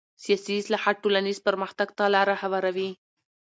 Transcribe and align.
سیاسي 0.23 0.53
اصلاحات 0.61 0.95
ټولنیز 1.03 1.37
پرمختګ 1.47 1.87
ته 1.97 2.03
لاره 2.15 2.33
هواروي 2.41 2.89